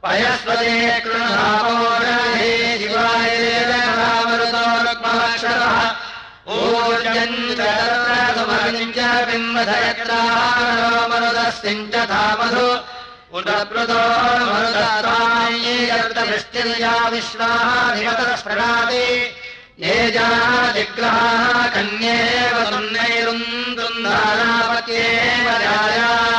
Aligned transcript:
पयस्व 0.02 0.50
शिवा 2.80 3.06
मरुदारः 4.28 4.96
ओम्बयत्रा 9.36 10.20
मरुदस्य 11.10 11.66
पुनर्पदो 13.32 14.02
मरुद्रात्र 14.50 15.08
निश्चिर्या 16.30 16.94
विश्वाः 17.12 17.68
निमतश्रणाति 17.96 19.06
ये 19.84 19.96
जाग्रहाः 20.10 21.52
कन्येव 21.74 21.74
कन्ये 21.74 22.16
वुन्नैरुन्दृन्दापत्येव 22.54 25.46
जाया 25.64 26.35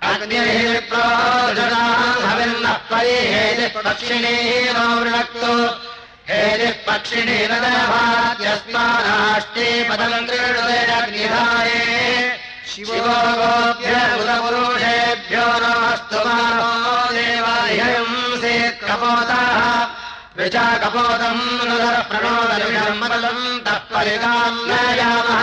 अग्ने 0.06 0.40
हे 0.40 0.80
प्रवेन्न 0.90 2.66
परि 2.90 3.18
हेपक्षिणे 3.34 4.36
रौक्लो 4.78 5.54
हेरिः 6.30 6.76
पक्षिणे 6.88 7.38
न 7.50 7.52
दरभार्यस्मानाष्टे 7.64 8.78
पदम् 9.90 10.28
तृदय 10.28 10.80
अग्निधाय 10.98 11.72
शिव 12.72 12.90
भोगोभ्यः 13.06 14.04
कुलपुरुषेभ्यो 14.18 15.46
नास्तु 15.64 16.20
मानो 16.28 16.72
देवालयम् 17.18 18.16
सेत्रबोधः 18.44 19.58
विजाकबोधम् 20.38 21.44
नदरप्रणोदृशम् 21.70 23.00
मदलम् 23.02 23.46
तः 23.66 23.80
परिणाम् 23.94 24.62
नयामः 24.70 25.42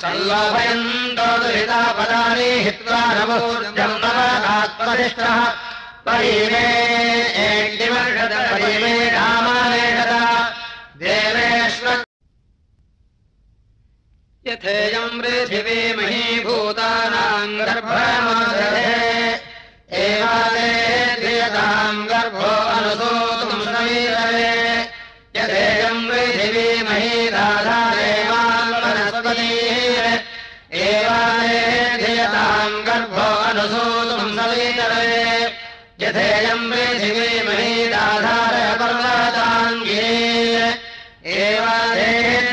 सल्लोभयन्दोदुहिता 0.00 1.78
पदानि 1.96 2.50
हित्वा 2.66 3.00
नवोर्जन्मवत्मनिष्ठः 3.16 5.40
परिमे 6.06 6.62
एण्डिवर्षत 7.46 8.32
परिमे 8.52 8.94
रामानेषत 9.16 10.12
देवेश्व 11.02 11.86
यथेयम् 14.48 15.18
पृथिवी 15.20 15.78
महीभूतानाम् 16.00 17.54
यथेयं 17.68 18.00
एवादे 20.04 20.70
महीभूतानाङ्गर्भे 21.24 22.00
गर्भो 22.12 22.50
देवता 22.72 23.12
गर्भो 33.60 33.76
अनुसूतुम् 33.76 34.36
समीरवे 34.36 35.06
यथेयम् 36.02 36.68
पृथिवी 36.70 37.28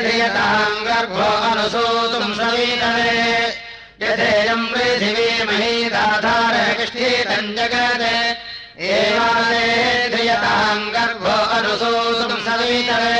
क्रियताम् 0.04 0.84
गर्भो 0.88 1.28
अनुसूतुम् 1.50 2.34
समीरवे 2.40 3.14
यथेयम् 4.02 4.66
पृथिवी 4.72 5.28
जगत्। 7.56 8.04
एवादे 8.92 9.66
क्रियताम् 10.12 10.90
गर्भो 10.96 11.36
अनुसूतुम् 11.56 12.44
समीतवे 12.48 13.16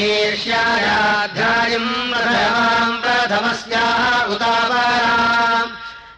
ईर्ष्यायाध्यायम् 0.00 1.92
प्रथमाम् 2.12 3.00
प्रथमस्याः 3.04 4.24
उतापराम् 4.32 5.59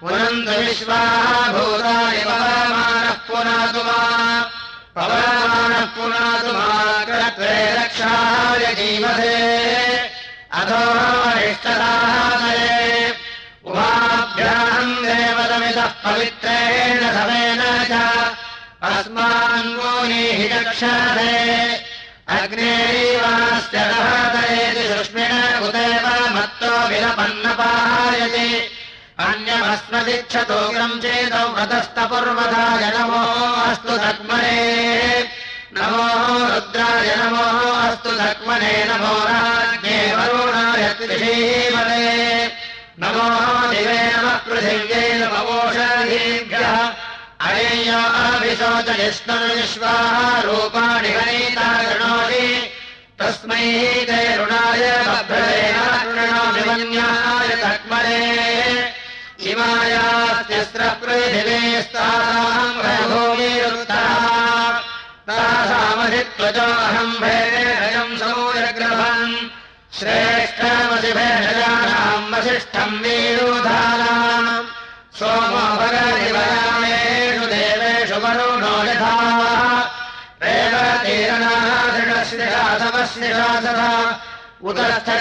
पुनन्तु 0.00 0.54
विश्वाः 0.60 1.52
भूतानि 1.52 2.20
पवमानः 2.26 3.16
पुनातु 3.28 3.82
मा 3.88 4.00
पवमानः 4.96 5.84
पुनातु 5.96 6.52
जीवसे। 8.78 9.36
अधो 10.60 10.82
वरिष्ठदादये 11.22 12.68
उभाभ्याम् 13.66 14.94
देवतमितः 15.06 15.90
पवित्रेण 16.04 17.00
समेन 17.16 17.62
च। 17.90 18.02
अस्मान्मूनीः 18.92 20.40
चक्षादे 20.52 21.32
अग्नेरीवास्य 22.28 23.78
दहतयेति 23.90 24.84
सुष्मिण 24.90 25.32
उदेव 25.66 26.06
मत्तो 26.36 26.72
विलपन्नपायति 26.88 28.48
अन्यमस्मदिच्छतोग्रम् 29.28 31.00
चेदौ 31.02 31.46
अस्तु 33.72 33.94
धक्मने 34.04 34.58
नमो 35.76 36.06
रुद्राय 36.52 37.10
नमो 37.20 37.46
अस्तु 37.86 38.10
धक्मने 38.22 38.74
नमो 38.90 39.14
राज्ञे 39.28 39.98
वरुणाय 40.16 40.84
त्रिषीमले 40.98 42.08
नमो 43.02 43.26
दिवे 43.72 44.00
नमः 44.14 44.36
पृथिव्यै 44.48 45.06
नमवोषधीभ्यः 45.20 46.74
अय्याभिशोचयिष्णुविश्वाः 47.50 50.16
रूपाणि 50.46 51.10
गणिता 51.16 51.68
गृणोति 51.82 52.46
तस्मै 53.20 53.66
ते 54.08 54.20
ऋणाय 54.40 54.84
बभ्रेणाय 55.08 56.58
मन्याय 56.68 57.48
तक्मने 57.64 58.20
िमाया 59.42 60.06
तिस्रीथिवेस्ताहम् 60.48 62.76
रघो 62.84 63.22
वीरोधा 63.38 64.04
तासामसि 65.26 66.22
वसिष्ठम् 66.38 67.16
वीरोधानाम् 67.22 67.64
अयम् 67.86 68.14
देवेषु 68.20 69.32
श्रेष्ठम् 69.98 70.94
वीरोधानाम् 73.02 74.68
सोमोरामेषु 75.18 76.64
देवेषु 77.54 78.18
श्रीरासव 82.30 82.96
श्रीरासः 83.14 83.82
उदरस्थे 84.70 85.20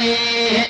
धी 0.00 0.69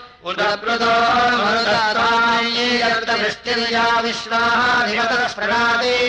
पुनः 0.23 0.51
कृतोनिश्चिर्या 2.93 3.85
विश्वाः 4.05 4.61
निगतस्ति 4.87 6.01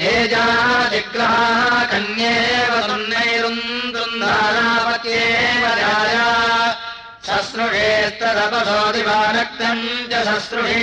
येजाः 0.00 0.60
विग्रहाः 0.92 1.74
कन्ये 1.92 2.32
वन्यैरुन्दृन्धारापके 2.70 5.20
वारा 5.62 6.26
ससृढेस्तदपभातिवारक्तम् 7.28 9.84
च 10.10 10.12
ससृढे 10.28 10.80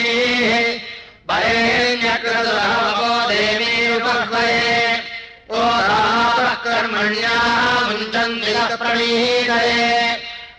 भये 1.29 1.62
देवी 3.29 3.74
उपह्वये 3.96 4.67
ओ 5.51 5.53
राकर्मण्या 5.91 7.38
कर्मण्याः 8.15 8.72
प्रणीरये 8.84 9.88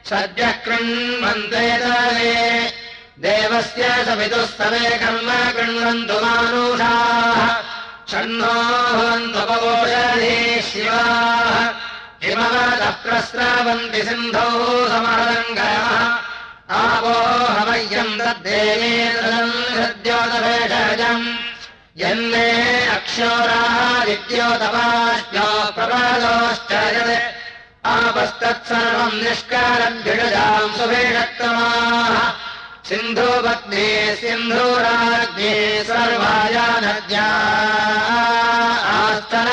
सद्यः 0.08 0.52
कृण्वन्ते 0.64 1.66
तले 1.82 2.32
देवस्य 3.25 3.84
सवितुस्तवे 4.06 4.87
कर्म 5.02 5.28
कृण्वन्तु 5.56 6.16
मानुषाः। 6.25 7.38
षण्णो 8.11 8.54
भवन्तु 8.96 9.42
पवोषधे 9.49 10.37
शिवाः। 10.68 11.56
हिमवतः 12.25 12.92
प्रस्रावन्ति 13.04 14.00
सिन्धौ 14.08 14.50
समरङ्गयः 14.93 15.88
आपो 16.80 17.14
हवय्यम् 17.56 18.19
तद्देवेतदम् 18.21 19.56
हृद्योतभेषजम् 19.76 21.26
यन्मे 22.02 22.49
अक्षोरादित्योतपाश्यो 22.97 25.49
प्रपादोश्च 25.76 26.73
आपस्तत्सर्वम् 27.92 29.16
निष्कारभ्यजाम् 29.23 30.75
सुभेषक्तमाः 30.76 32.14
सिन्धुपत्ने 32.88 33.88
सर्वाया 35.88 36.66
नद्या 36.84 37.26
आस्तन 38.92 39.49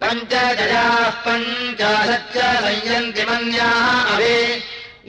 पञ्च 0.00 0.32
जयाः 0.58 1.06
पञ्चाशच्च 1.24 2.36
संयन्ति 2.64 3.22
मन्याः 3.30 3.86
अभि। 4.14 4.38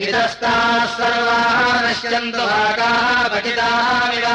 इतस्ताः 0.06 0.80
सर्वाः 0.98 1.56
नश्यन्तु 1.84 2.42
भागाः 2.50 3.06
पठितामिव 3.32 4.26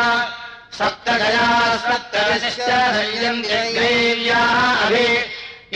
सप्तजया 0.78 1.48
सप्तदशश्च 1.86 2.70
अभि 4.86 5.08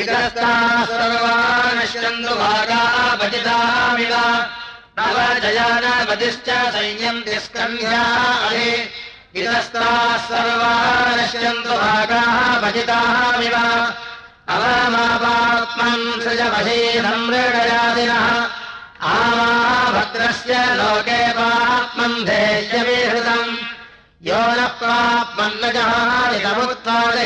इतस्त्रा 0.02 0.54
सर्वानश्चन्दुभागाः 0.92 1.76
न 1.76 1.86
शिरन्धुभागाः 1.92 2.96
भजितामिव 3.22 4.14
अवजया 5.06 5.68
न 5.84 5.86
पतिश्च 6.10 6.50
सैयम् 6.76 7.22
निष्कर्म्या 7.28 8.04
अभि 8.48 8.72
इतस्त्राः 9.42 10.18
सर्वा 10.30 10.74
न 11.18 11.28
शिरन्तुभागाः 11.32 12.38
भजितामिव 12.64 13.56
अवामावात्मन् 14.56 16.06
आमा 19.14 19.50
भद्रस्य 19.96 20.54
लोके 20.78 21.22
वात्मन् 21.38 22.24
धैर्यमे 22.28 23.00
हृतम् 23.10 23.67
यो 24.26 24.38
न 24.58 24.62
प्राप्मजः 24.78 25.90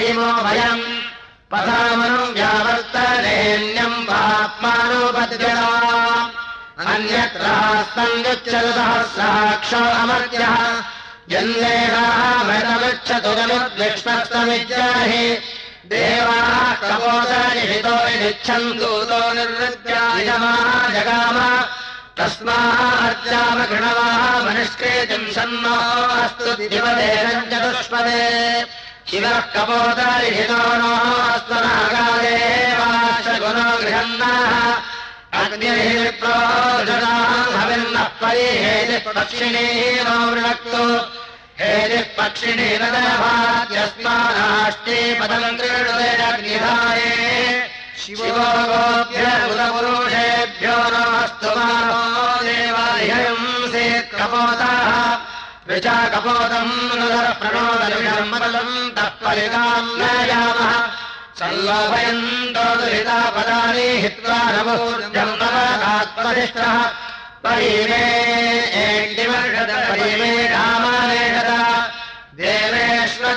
हिमो 0.01 0.32
भयम् 0.43 0.82
पदामनुव्यावर्तने 1.51 3.36
अन्यत्रः 6.93 7.62
जन्मेन 11.32 11.95
गमिद्विक्ष्पस्तविद्याहि 13.38 15.25
देवाः 15.93 16.60
कबोदरहितो 16.84 17.95
यदिच्छन् 18.12 18.69
दूतो 18.80 19.21
निर्वृत्या 19.39 20.04
तस्माच्चावघृणवाः 22.17 23.71
तस्मार्जाः 23.71 24.45
मनस्के 24.45 24.91
अस्तु 26.24 26.47
दिवदेशम् 26.71 27.47
चतुष्पदे 27.52 28.24
शिवः 29.10 29.38
कपोदरिषितो 29.54 30.60
कवोदारितास्वनकाले 30.82 32.36
वाृहन्नाः 32.80 33.69
गृहन्नाः 33.84 34.52
हविन्नः 37.62 38.08
परि 38.21 38.47
हेलिप्पक्षिणे 38.63 39.65
नृक्तो 40.04 40.17
वृणक्तु 40.32 40.84
लित्पक्षिणे 41.91 42.69
नस्मानाष्टे 43.71 44.97
पदम् 45.19 45.58
तेणुदेव 45.60 46.21
निधाय 46.43 47.02
शिवपुरुषेभ्यो 48.04 49.66
नास्तु 50.94 51.50
मातो 51.58 52.00
विशाखबोधम् 55.68 56.74
तत्परिदाम् 58.98 59.92
नयामः 60.00 60.72
सल्लोपयन् 61.40 62.26
पदानि 63.36 63.88
हित्वा 64.04 64.40
नमोर्जम्बलात्मनिष्ठः 64.56 66.76
परिमे 67.46 68.04
एण्डिवर्षत 68.82 69.72
परिमे 69.90 70.32
रामानेषत 70.56 71.50
देवेश्वर 72.42 73.36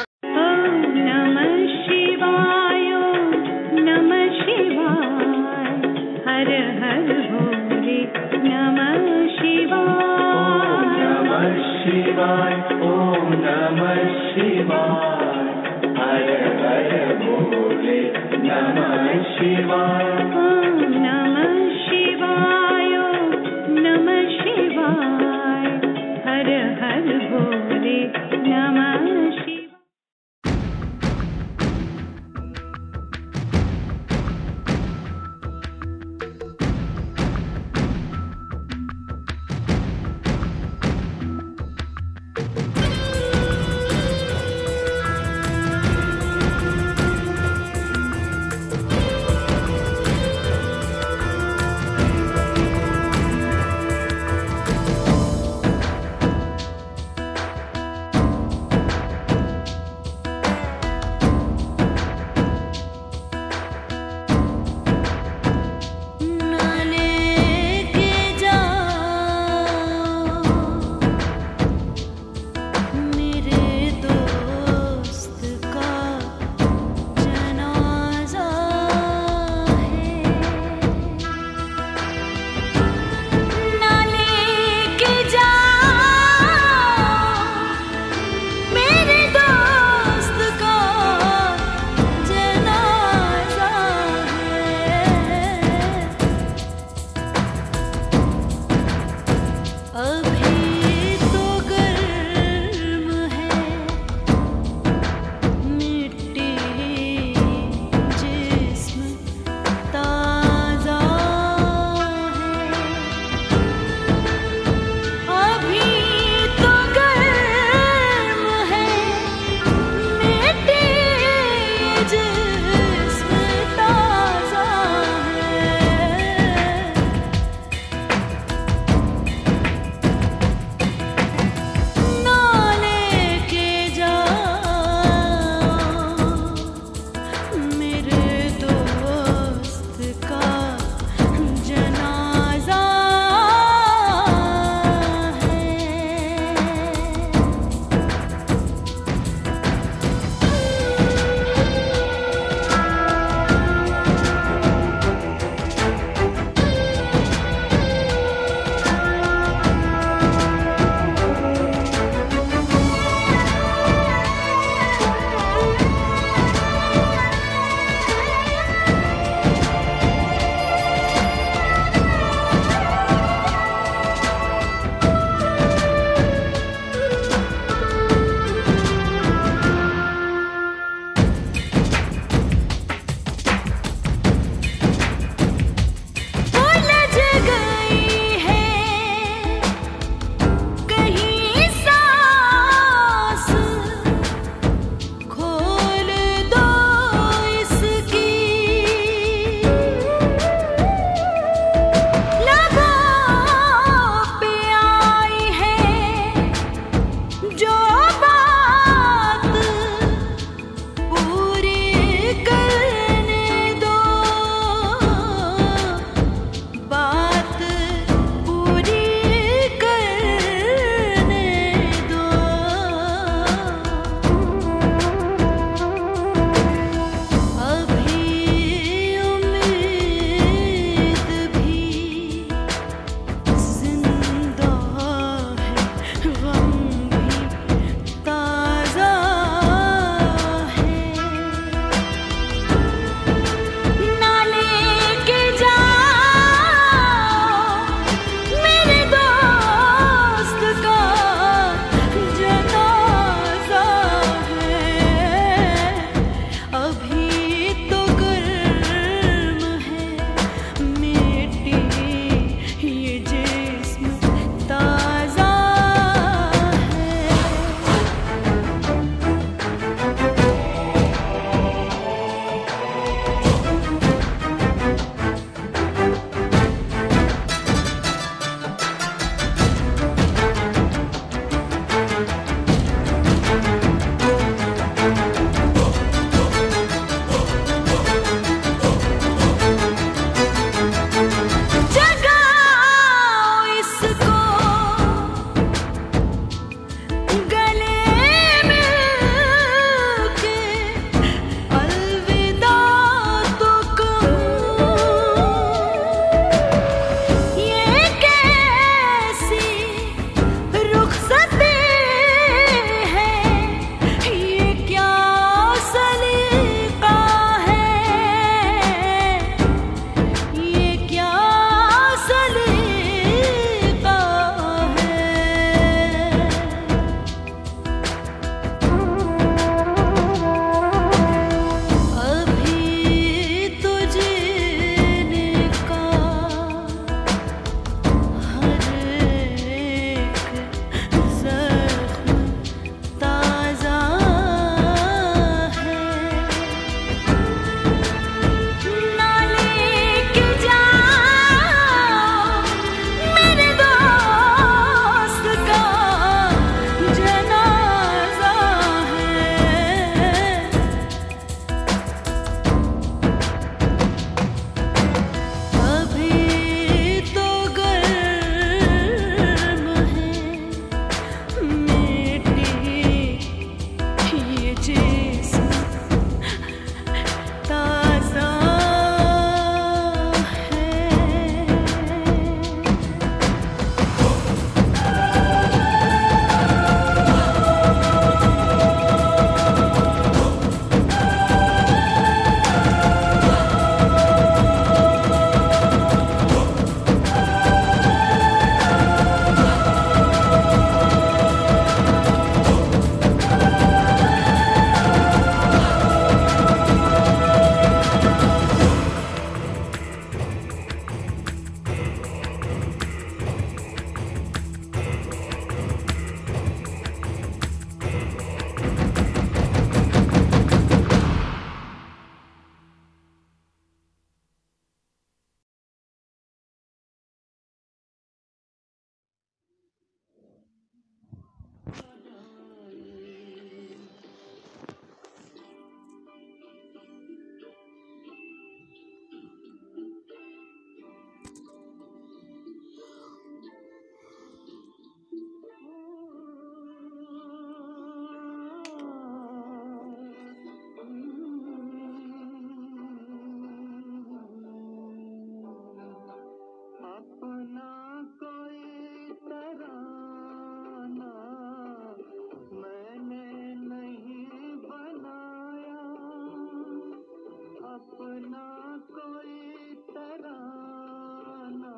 ना 468.44 468.66
कोई 469.10 469.94
तराना। 470.10 471.94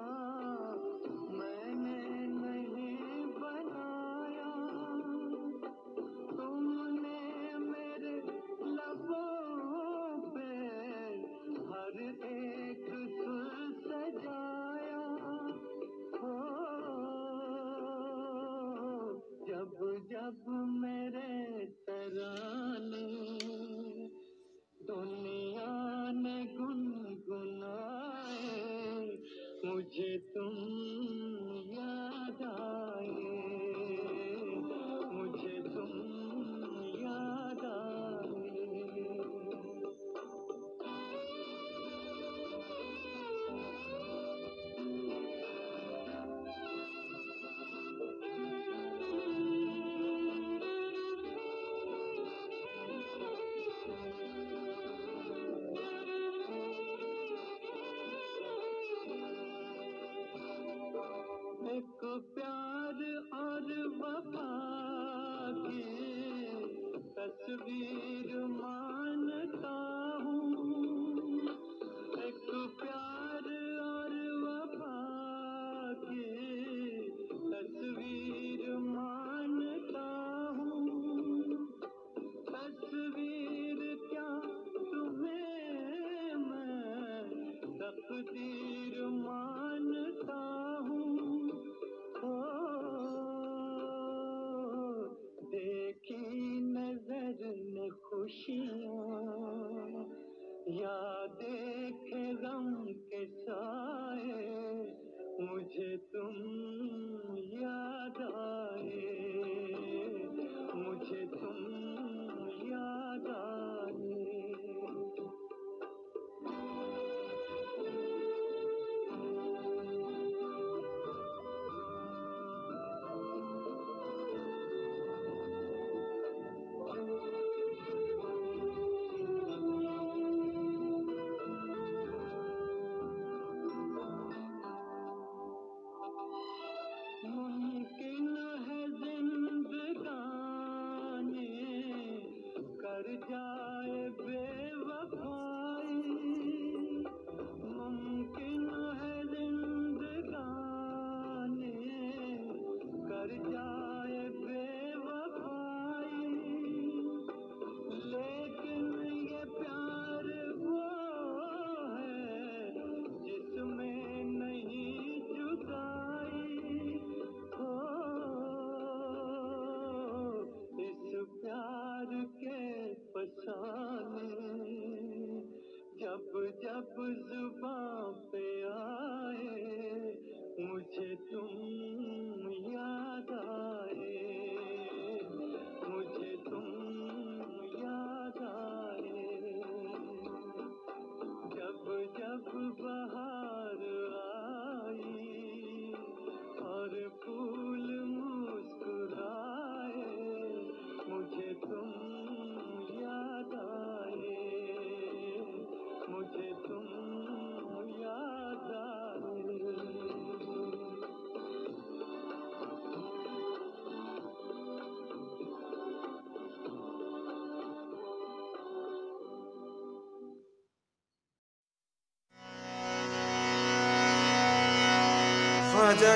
मैंने 1.30 2.02
नहीं 2.26 3.24
बनाया। 3.36 4.52
तुमने 6.36 7.20
मेरे 7.58 8.16
लबों 8.76 10.18
पे 10.34 10.52
हर 11.70 11.96
एक 12.32 12.86
सुर 13.16 13.52
सजाया। 13.86 15.04
हो, 16.18 16.36
जब 19.48 19.78
जब 20.12 20.38
मैं 20.80 20.95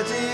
Daddy. 0.03 0.30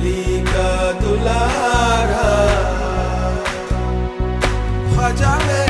अली 0.00 0.40
का 0.48 0.68
दुलारा 1.00 2.28
ख्वाजा 4.92 5.32
मेरे 5.46 5.69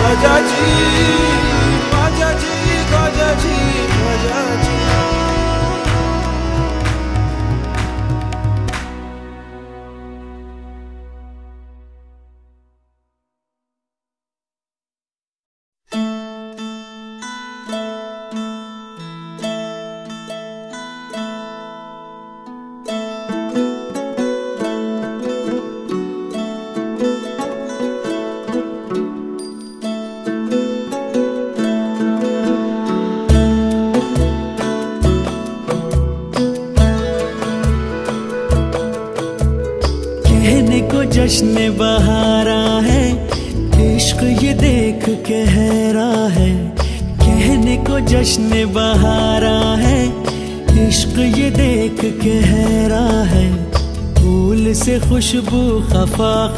Kajaji, 0.00 0.66
Kajaji, 1.92 2.54
Kajaji, 2.90 3.56
Kajaji. 3.98 4.67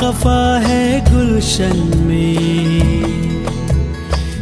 खफा 0.01 0.59
है 0.59 1.01
गुलशन 1.01 1.93
में। 1.97 3.01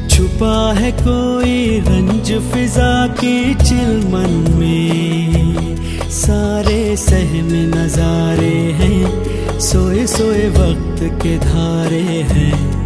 छुपा 0.09 0.72
है 0.72 0.92
कोई 0.92 1.80
रंज 1.80 2.52
फिजा 2.52 3.06
के 3.06 3.54
चिलमन 3.54 4.54
में। 4.56 5.76
सारे 6.11 6.96
सहम 6.96 7.48
नजारे 7.52 8.56
हैं, 8.56 9.24
सोए 9.61 10.06
सोए 10.06 10.48
वक्त 10.48 11.22
के 11.22 11.38
धारे 11.38 12.22
हैं। 12.32 12.78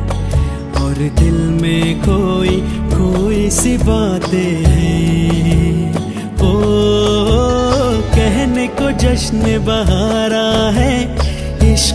और 0.83 0.95
दिल 0.95 1.39
में 1.63 2.01
कोई 2.01 2.61
कोई 2.99 3.51
सी 3.51 3.77
बातें 3.77 4.65
हैं। 4.67 5.95
ओ, 6.35 6.63
कहने 8.01 8.67
को 8.67 8.91
जश्न 8.91 9.39
बहारा 9.39 10.81
है 10.81 11.22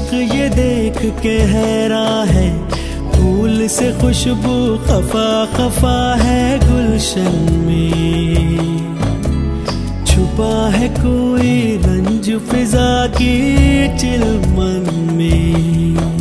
इश्क 0.08 0.14
ये 0.36 0.50
देख 0.50 1.22
के 1.22 1.38
हैरा 1.52 2.24
है। 2.28 2.48
फूल 3.12 3.68
से 3.68 3.92
खुशबू 3.92 4.56
खफा 4.78 5.30
खफा 5.46 6.16
है 6.16 6.60
गुलशन 6.60 7.36
में। 7.68 8.78
छुपा 10.06 10.70
है 10.70 10.88
कोई 10.90 11.78
रंज 11.86 12.30
फिजा 12.40 13.08
की 13.08 13.36
चिलमन 13.98 15.12
में। 15.14 16.17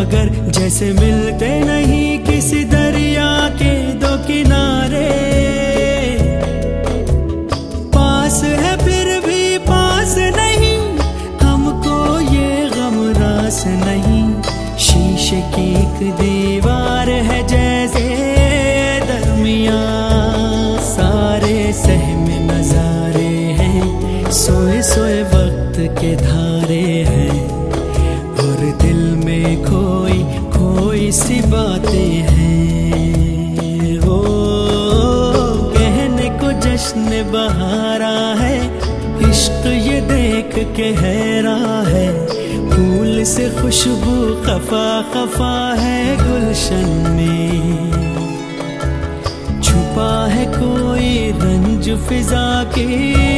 मगर 0.00 0.28
जैसे 0.50 0.92
मिलते 0.92 1.48
नहीं। 1.64 1.79
से 43.30 43.50
खुशबू 43.50 44.34
खफा 44.44 45.02
खफा 45.02 45.74
है 45.78 46.16
गुलशन 46.16 46.88
में। 47.16 47.92
छुपा 49.62 50.26
है 50.26 50.46
कोई 50.46 51.30
रंज 51.30 52.08
फिजा 52.08 52.64
के। 52.64 53.29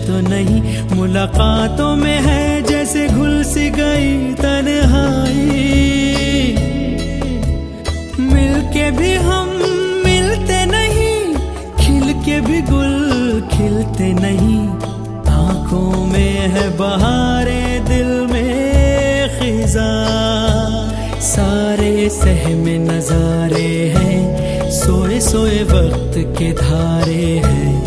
तो 0.00 0.20
नहीं, 0.20 0.82
मुलाकातों 0.96 1.96
में 1.96 2.20
है 2.20 2.62
जैसे 2.62 3.08
घुल 3.08 3.44
सी 3.44 3.70
गई 3.70 4.34
तन्हाई। 4.34 5.36
मिलके 8.20 8.90
भी 8.90 9.14
हम 9.14 9.48
मिलते 10.04 10.64
नहीं 10.66 11.34
खिल 11.76 12.12
के 12.12 12.40
भी 12.40 12.60
गुल 12.62 13.48
खिलते 13.52 14.12
नहीं। 14.12 14.68
आँखों 15.34 16.06
में 16.06 16.38
है 16.48 16.76
बहारे 16.76 17.80
दिल 17.88 18.06
में 18.06 19.28
खिजा। 19.38 19.90
सारे 21.20 22.08
सहम 22.08 22.64
नजारे 22.90 23.92
हैं, 23.96 24.70
सोए 24.70 25.20
सोए 25.20 25.62
वक्त 25.62 26.38
के 26.38 26.52
धारे 26.52 27.42
हैं। 27.44 27.79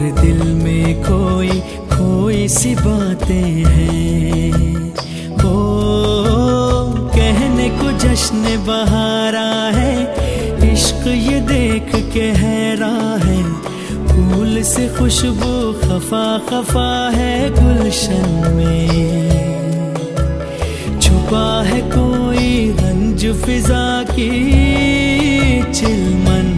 और 0.00 0.10
दिल 0.20 0.42
में 0.42 1.02
कोई 1.02 1.50
कोई 1.92 2.48
सी 2.48 2.74
बातें 2.74 3.64
हैं। 3.66 4.92
ओ 5.34 5.52
कहने 7.14 7.68
को 7.70 7.90
जश्न 7.98 8.42
बहारा 8.66 9.50
है, 9.78 9.94
इश्क 10.72 11.06
ये 11.06 11.40
देख 11.40 11.90
के 12.14 12.26
हैरा 12.40 12.94
है। 13.24 13.42
फूल 14.06 14.62
से 14.62 14.88
खुशबू 14.88 15.52
खफा 15.82 16.26
खफा 16.48 17.10
है 17.14 17.50
गुलशन 17.50 18.28
में। 18.56 18.88
छुपा 21.00 21.62
है 21.62 21.80
कोई 21.80 22.70
रंज 22.80 23.26
फिजा 23.44 24.02
की, 24.02 24.32
चिलमन 25.72 26.49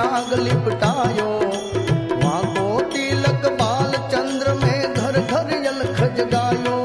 नाग 0.00 0.32
लिपटायो। 0.40 1.28
वाको 2.22 2.66
तिलक 2.92 3.42
बाल 3.60 3.92
चंद्र 4.12 4.54
में 4.62 4.94
घर 4.94 5.18
घर 5.20 5.50
जल 5.64 5.80
खजगायो 5.96 6.79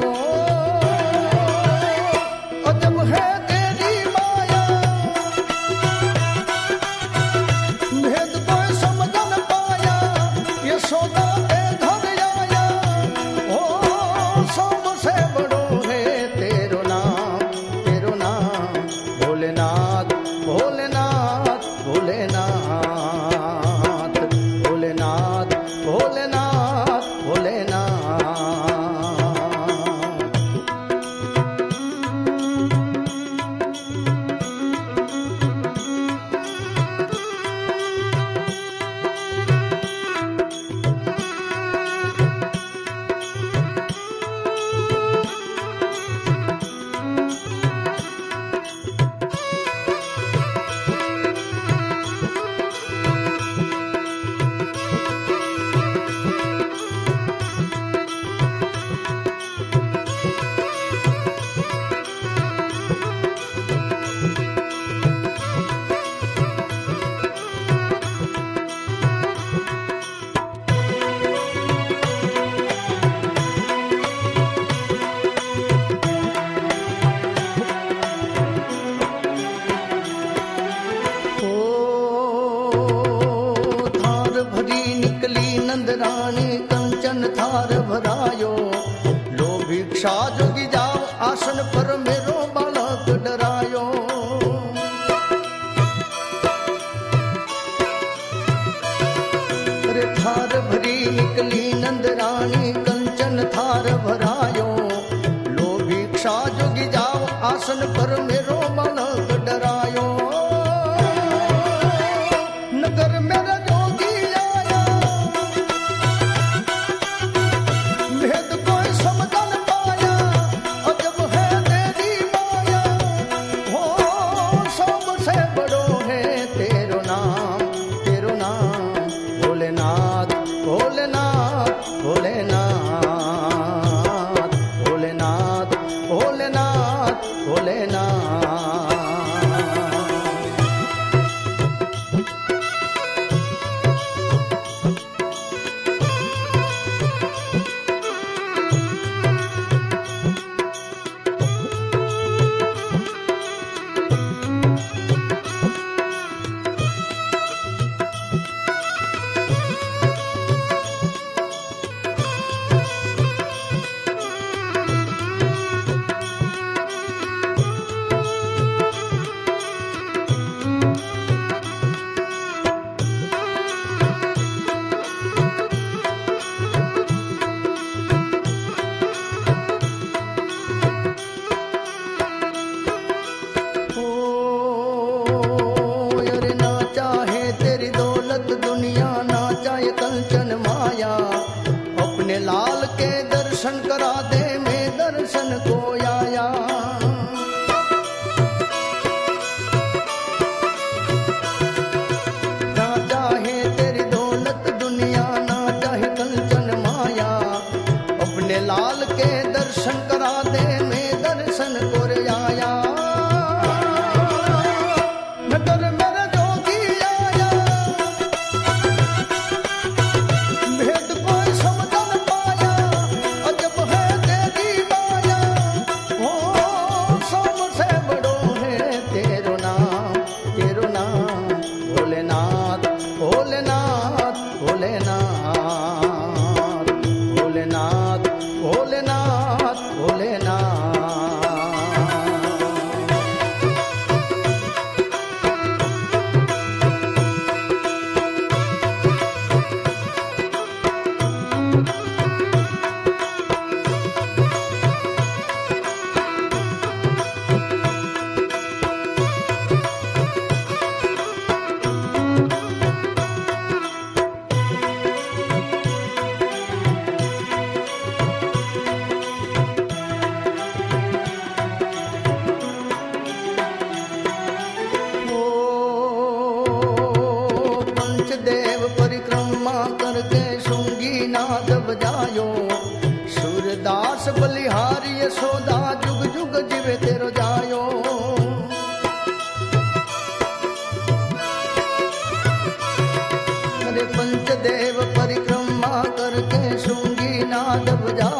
जान 297.76 297.96
बुझा 298.02 298.35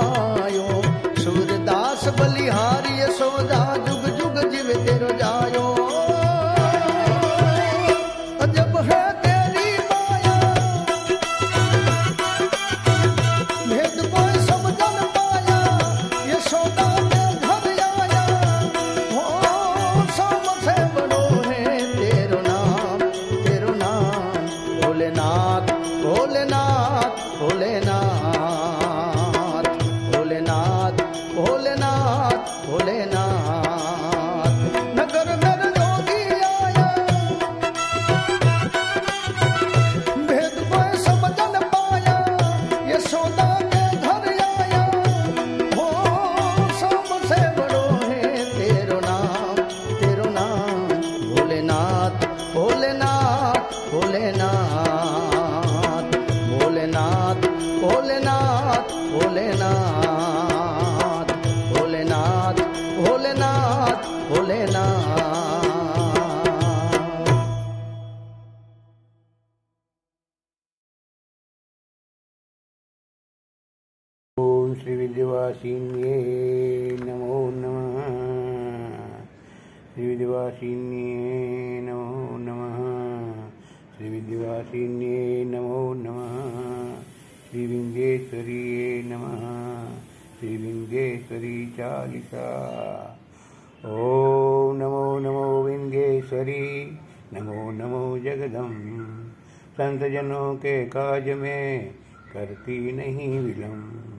काज 100.98 101.30
में 101.30 101.92
करती 102.34 102.92
नहीं 102.92 103.40
विलम्ब 103.40 104.12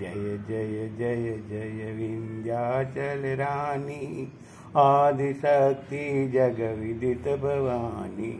जय 0.00 0.38
जय 0.48 0.88
जय 0.98 1.30
जय 1.50 1.92
विंध्याचल 1.92 3.26
रानी 3.26 4.32
आदि 4.76 5.32
शक्ति 5.32 6.30
जग 6.34 6.60
विदित 6.78 7.28
भवानी। 7.28 8.32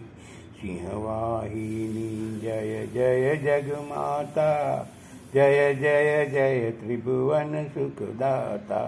सिंहवाहिनी, 0.60 2.40
जय 2.40 2.86
जय 2.94 3.36
जग 3.36 3.72
माता 3.78 4.52
जय 5.34 5.74
जय 5.74 6.26
जय, 6.32 6.70
त्रिभुवन 6.70 7.64
सुखदाता। 7.68 8.84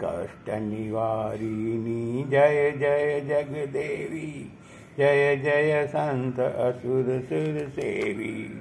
कष्ट 0.00 0.50
निवारिणी 0.50 2.24
जय 2.24 2.70
जय 2.78 3.20
जग 3.20 3.72
देवी 3.72 4.52
जय 4.98 5.36
जय 5.36 5.86
संत 5.86 6.40
असुर 6.40 7.04
सुर 7.04 7.68
सेवी। 7.68 8.60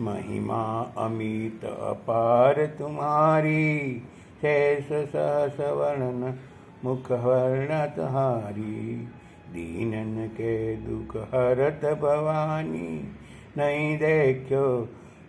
महिमा 0.00 0.92
अमित 0.98 1.64
अपार 1.64 2.66
तुम्हारी। 2.66 4.02
शेष 4.40 4.84
सहस 4.84 5.60
वर्णन 5.60 6.38
मुख 6.84 7.12
वर्ण 7.12 7.86
तुम्हारी 7.86 9.08
दीनन 9.50 10.26
के 10.26 10.76
दुख 10.76 11.16
हरत 11.16 11.98
भवानी। 11.98 13.12
नहीं 13.56 13.98
देखो 13.98 14.88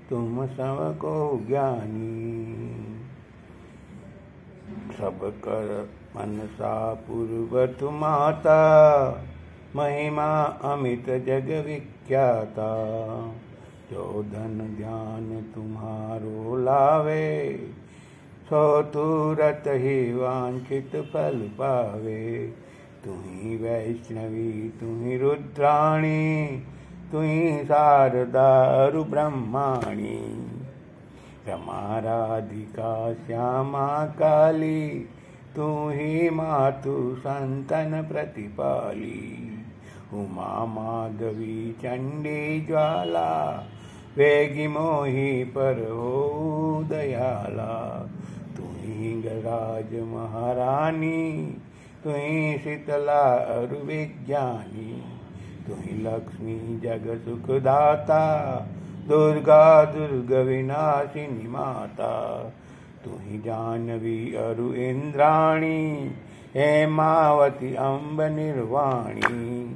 तुम 0.10 0.46
सबको 0.46 1.42
ज्ञानी। 1.48 2.56
सब 4.98 5.20
कर 5.24 5.90
मनसा 6.16 6.94
पूर्वत 6.94 7.78
माता। 7.84 8.60
महिमा 9.76 10.44
अमित 10.44 11.06
जग 11.06 11.64
विख्याता। 11.68 12.70
जो 13.92 14.24
धन 14.24 14.76
ध्यान 14.78 15.52
तुम्हारो 15.56 16.58
लावे, 16.58 17.60
सो 18.46 18.82
तुरत 18.82 19.64
ही 19.68 20.14
वांछित 20.14 20.92
फल 21.14 21.50
पावे। 21.54 22.54
तुही 23.06 23.58
वैष्णवी 23.58 24.70
तुही 24.70 25.18
रुद्राणी 25.18 26.48
तुही 27.12 27.64
शारदारु 27.64 29.04
ब्रह्माणी। 29.04 30.48
रमा 31.48 32.00
राधिका 32.00 33.14
श्यामा 33.14 34.06
काली 34.06 34.90
तू 35.56 35.90
ही 35.90 36.30
मातु 36.30 37.16
संतन 37.20 38.08
प्रतिपाली। 38.12 39.39
उमा 40.14 40.66
माधवी 40.66 41.72
चंडी 41.72 42.62
ज्वाला, 42.62 43.64
वेगी 44.18 44.68
मोही 44.68 45.44
पर 45.44 45.90
हो 45.92 46.86
दयाला 46.90 48.08
तुही 48.58 49.22
गराज 49.22 49.94
महारानी, 50.02 51.58
तुही 52.04 52.58
शीतला 52.58 53.36
अरु 53.36 53.86
विज्ञानी 53.86 55.04
तुही 55.68 56.04
लक्ष्मी 56.04 56.80
जग 56.80 57.22
सुखदाता, 57.26 58.56
दुर्गा 59.08 59.86
दुर्ग 59.86 60.34
विनाशिनी 60.48 61.48
माता 61.48 62.44
तुही 63.06 63.40
जानवी 63.40 64.36
अरु 64.36 64.74
इंद्राणी, 64.74 66.12
हेमावती 66.56 67.76
अम्ब 67.76 68.22
निर्वाणी। 68.22 69.76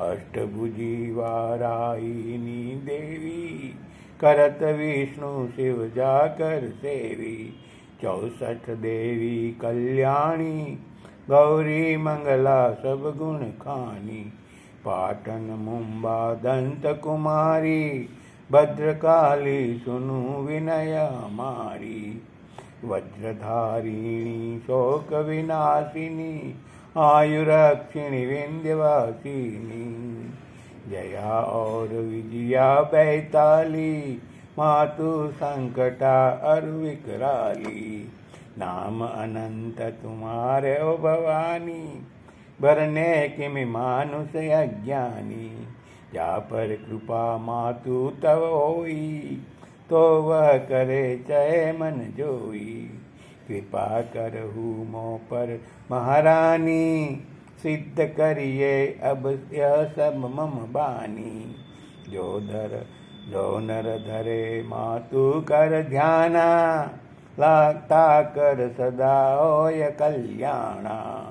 अष्टभुजी 0.00 1.12
वारायिनी 1.12 2.74
देवी 2.74 3.74
करत 4.20 4.58
विष्णु 4.62 5.48
शिव 5.48 5.92
जाकर 5.96 6.68
सेवी। 6.68 7.54
चौसठ 8.02 8.70
देवी 8.70 9.58
कल्याणी, 9.62 10.78
गौरी 11.30 11.96
मंगला 11.96 12.72
सब 12.72 13.14
गुण 13.18 13.38
खानी। 13.38 14.32
पाटन 14.84 15.40
मुंबा 15.40 16.34
दंत 16.34 17.00
कुमारी, 17.04 18.08
भद्रकाली 18.52 19.78
सुनु 19.78 20.42
विनय 20.42 21.10
मारी। 21.14 22.22
वज्रधारिणी 22.84 24.58
शोक 24.58 25.12
विनाशिनी 25.14 26.54
आयुरक्षिणी 26.98 28.26
विंध्यवासिनी 28.26 30.30
जया 30.90 31.40
और 31.40 31.88
विजया 31.88 32.80
बैताली, 32.80 34.22
मातु 34.58 35.30
संकटा 35.34 36.40
और 36.44 36.64
विकराली। 36.64 38.12
नाम 38.58 39.04
अनंत 39.04 39.80
तुम्हारे 39.80 40.80
ओ 40.80 40.96
भवानी 40.96 42.06
भरने 42.62 43.28
किमि 43.28 43.64
मानुष 43.64 44.36
अज्ञानी। 44.36 45.66
जा 46.14 46.38
पर 46.38 46.76
कृपा 46.76 47.38
मातु 47.38 48.12
तव 48.22 48.30
होई 48.30 49.42
तो 49.90 50.22
वह 50.22 50.56
करे 50.56 51.24
चय 51.28 51.76
मन 51.80 51.90
जोई। 51.90 52.99
कृपा 53.50 54.00
करहु 54.00 54.84
मो 54.84 55.20
पर। 55.24 55.60
महारानी, 55.90 57.20
सिद्ध 57.62 58.00
करिए, 58.00 58.86
अब 58.86 59.48
यह 59.52 59.84
सब 59.84 60.16
मम 60.16 60.72
बानी। 60.72 61.56
जो 62.10 62.40
धर, 62.40 62.86
जो 63.30 63.58
नर 63.58 63.82
धरे, 63.82 64.62
मातु 64.66 65.44
कर 65.48 65.82
ध्याना, 65.82 66.82
लागता 67.38 68.22
कर 68.22 68.74
सदा 68.78 69.34
होय 69.34 69.90
कल्याणा। 69.90 71.26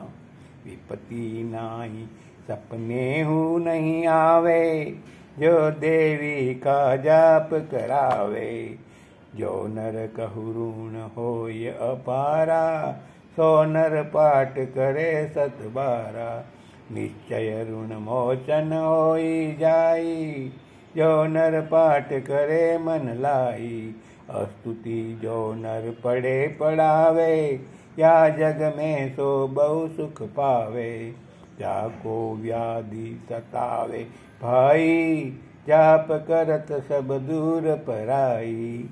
विपति 0.66 1.52
नाही, 1.54 2.06
सपने 2.48 3.22
हु 3.22 3.58
नहीं 3.58 4.08
आवे, 4.08 5.00
जो 5.40 5.72
देवी 5.72 6.56
का 6.56 6.96
जाप 6.96 7.50
करावे। 7.54 8.89
जो 9.36 9.68
नर 9.68 10.08
कहूरुण 10.18 10.96
होय 10.96 11.68
अपारा, 11.68 12.92
सो 13.32 13.64
नर 13.64 14.04
पाठ 14.04 14.60
करे 14.60 15.28
सत 15.28 15.58
बारा 15.62 16.46
निश्चय 16.92 17.66
ऋण 17.70 17.98
मोचन 17.98 18.72
होई 18.74 19.58
जाई, 19.60 20.52
जो 20.96 21.24
नर 21.24 21.62
पाठ 21.62 22.14
करे 22.14 22.78
मन 22.78 23.18
लाई। 23.20 23.96
अस्तुति 24.30 25.20
जो 25.22 25.54
नर 25.54 25.96
पढ़े 26.04 26.48
पढ़ावे 26.48 27.60
या 28.00 28.30
जग 28.30 28.74
में 28.78 29.14
सो 29.16 29.48
बहु 29.48 29.88
सुख 29.88 30.22
पावे। 30.22 31.14
जाको 31.60 32.36
व्याधि 32.36 33.22
सतावे, 33.30 34.08
भाई, 34.42 35.16
जाप 35.68 36.08
करत 36.12 36.68
सब 36.72 37.08
दूर 37.30 37.76
पराई। 37.76 38.90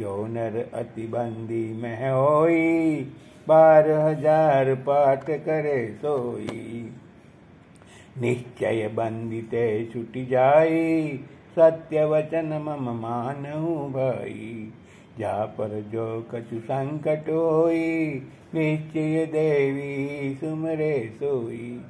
जो 0.00 0.26
नर 0.26 0.56
अति 0.74 1.06
बंदी 1.06 1.64
में 1.74 2.10
होई 2.10 3.00
बारह 3.48 4.04
हज़ार 4.04 4.74
पाठ 4.74 5.30
करे 5.30 5.86
सोई। 5.94 6.90
निश्चय 8.20 8.88
बंदिते 8.88 9.66
छुट 9.92 10.18
जाई, 10.30 11.16
सत्य 11.54 12.04
वचन 12.04 12.52
मम 12.62 12.90
मानहु 13.00 13.74
भाई। 13.88 14.72
जा 15.18 15.34
पर 15.58 15.80
जो 15.92 16.06
कछु 16.34 16.58
संकट 16.60 17.28
होई, 17.28 18.08
निश्चय 18.54 19.26
देवी 19.26 20.34
सुमरे 20.34 21.12
सोई। 21.16 21.80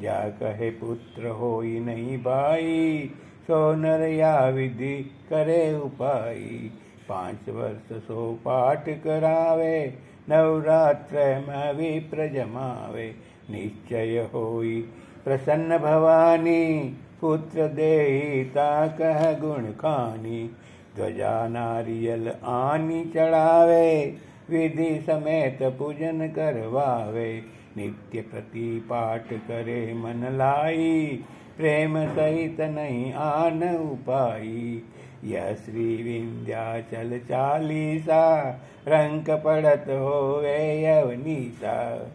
जा 0.00 0.18
कहे 0.40 0.70
पुत्र 0.70 1.28
होई 1.28 1.78
नहीं 1.80 2.18
भाई, 2.18 3.10
सो 3.46 3.74
नर 3.74 4.08
या 4.08 4.38
विधि 4.48 4.96
करे 5.30 5.76
उपाई। 5.76 6.70
पाँच 7.08 7.48
वर्ष 7.48 8.02
सो 8.02 8.38
पाठ 8.44 8.88
करावे 8.88 9.94
नवरात्र 10.30 11.16
में 11.48 11.72
विप्र 11.72 12.28
जमावे 12.28 13.14
निश्चय 13.50 14.28
होई, 14.34 14.80
प्रसन्न 15.24 15.78
भवानी, 15.78 16.96
पुत्र 17.20 17.68
देही 17.68 18.44
कह 18.88 19.32
गुण 19.40 19.64
खानी। 19.64 20.50
ध्वजा 20.96 21.48
नारियल 21.48 22.28
आनी 22.44 23.04
चढ़ावे, 23.04 24.16
विधि 24.50 25.04
समेत 25.06 25.58
पूजन 25.62 26.28
करवावे। 26.28 27.42
नित्य 27.76 28.20
प्रति 28.20 28.86
पाठ 28.90 29.32
करे 29.32 29.94
मन 29.94 30.36
लाई, 30.38 31.24
प्रेम 31.56 32.06
सहित 32.06 32.60
नहीं 32.60 33.12
आन 33.12 33.76
उपाई। 33.76 34.82
यह 35.26 35.54
श्री 35.54 36.02
विंध्याचल 36.02 37.18
चालीसा 37.18 38.50
रंक 38.88 39.30
पड़त 39.30 39.84
होवे 39.88 40.84
यवनीसा। 40.84 42.08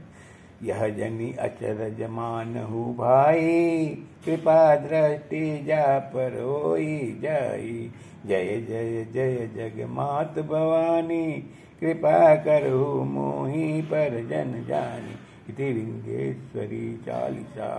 यह 0.64 0.88
जनी 0.88 1.34
अचरज 1.34 2.02
मानहु 2.10 2.94
भाई, 2.94 3.86
कृपा 4.26 4.76
दृष्टि 4.76 5.64
जा 5.64 6.00
पर 6.00 6.42
होई 6.42 7.20
जाई। 7.22 7.92
जय 8.26 8.66
जय 8.70 9.08
जय 9.14 9.36
जग 9.36 9.88
मात 9.90 10.40
भवानी, 10.40 11.32
कृपा 11.80 12.36
करहु 12.36 13.04
मोहि 13.04 13.82
पर 13.82 14.10
जन 14.10 14.66
जानी। 14.68 15.16
इति 15.50 15.74
विंध्येश्वरी 15.74 16.98
चालिसा। 17.06 17.72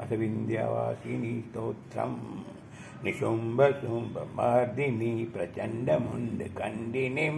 अथ 0.00 0.12
विन्ध्यवासिनी 0.12 1.40
स्तोत्रम्। 1.40 2.43
निशुम्भ 3.04 3.60
शुम्भ 3.80 4.14
मार्दिनी 4.36 5.12
प्रचण्ड 5.34 5.88
मुण्ड 6.02 6.40
खण्डिनीं 6.58 7.36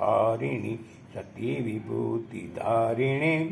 सती 1.15 1.53
विभूतिधारिणीं 1.67 3.45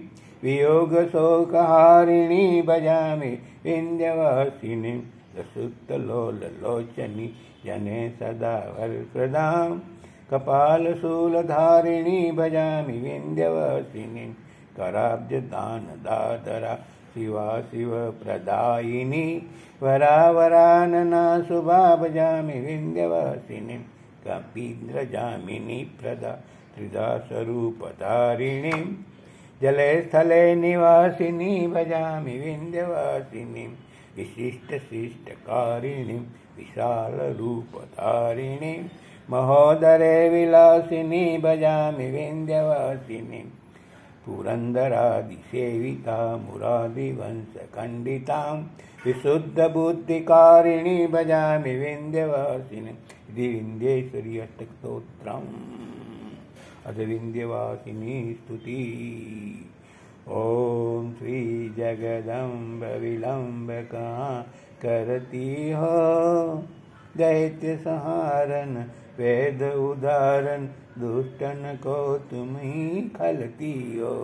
वियोगशोकहारिणी 0.45 2.45
भजामि 2.63 3.31
विन्ध्यवासिनीं 3.65 4.99
प्रसुप्तलोललोचनि 5.35 7.29
जने 7.65 8.09
सदा 8.19 8.57
वरप्रदां। 8.77 9.69
कपालशूलधारिणी 10.31 12.21
भजामि 12.39 12.99
विन्ध्यवासिनीं 12.99 14.33
कराब्जदानदादरा 14.79 16.75
शिवा 17.13 17.49
शिवप्रदायिनी 17.71 19.27
वरावरानना 19.83 21.25
शुभा 21.49 21.81
भजामि 21.97 22.59
विन्ध्यवासिनीं 22.61 23.83
कपीन्द्रजामिनी 24.27 25.81
प्रदा 26.01 26.33
त्रिदासरूपधारिणीं 26.75 28.83
जले 29.63 29.91
स्थले 30.03 30.43
निवासिनी 30.55 31.67
भजामि 31.75 32.35
विन्ध्यवासिनीं 32.39 33.69
विशिष्टशिष्टकारिणीं 34.17 36.21
विशालरूपधारिणीं 36.59 38.83
महोदरे 39.31 40.19
विलासिनी 40.35 41.25
भजामि 41.45 42.07
विन्ध्यवासिनीं 42.11 43.43
पुरन्दरादिसेविता 44.27 46.19
मुरादिवंशखण्डितां 46.47 48.57
विशुद्धबुद्धिकारिणी 49.05 50.99
भजामि 51.15 51.75
विन्ध्यवासिनीं 51.85 52.99
विन्ध्येश्वरी 53.37 54.35
अष्टस्तोत्रम् 54.41 55.49
अथ 56.89 56.99
विन्ध्यवासिनी 56.99 58.17
स्तुति 58.35 58.83
ॐ 60.31 61.11
श्री 61.19 61.41
जगदम्ब 61.79 62.85
विलम्ब 63.01 63.71
कहाँ 63.93 64.43
करती 64.83 65.71
हो। 65.73 65.97
दैत्य 67.17 67.77
संहारन 67.77 68.77
वेद 69.19 69.63
उदाहरण 69.63 70.67
दुष्टन 70.99 71.79
को 71.83 71.97
तुम 72.31 72.55
खलती 73.17 73.73
हो 73.99 74.15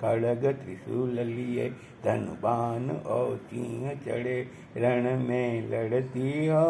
खड़ग 0.00 0.46
त्रिशूल 0.54 1.20
लिए 1.20 1.68
धनुबान 2.04 2.90
और 2.90 3.36
सिंह 3.50 3.92
चढ़े 4.06 4.40
रण 4.76 5.04
में 5.18 5.70
लड़ती 5.70 6.46
हो। 6.46 6.64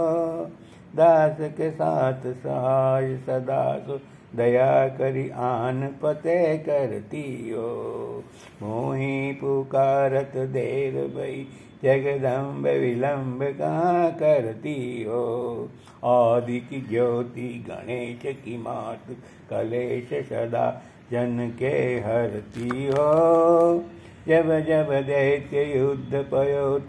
दास 0.97 1.41
के 1.57 1.71
साथ 1.71 2.33
सहाय 2.35 3.17
सदा 3.27 3.65
सो 3.79 3.99
दया 4.37 4.89
करी 4.89 5.29
आन 5.29 5.95
पते 6.03 6.59
करती 6.59 7.51
हो। 7.51 8.25
मोही 8.63 9.33
पुकारत 9.33 10.33
देर 10.37 10.95
भई 11.17 11.47
जगदम्ब 11.85 12.67
विलम्ब 12.67 13.43
कहाँ 13.59 14.11
करती 14.13 15.03
हो? 15.03 15.69
आदि 16.05 16.61
की 16.61 16.87
ज्योति 16.91 17.65
गणेश 17.69 18.23
की 18.27 18.59
मात, 18.59 19.17
कलेश 19.51 20.27
सदा 20.27 20.83
जन 21.11 21.53
के 21.59 22.01
हरती 22.01 22.87
हो। 22.87 23.85
जब 24.29 24.61
जब 24.61 25.07
दैत्य 25.07 25.79
युद्ध 25.79 26.15
पयोत 26.15 26.89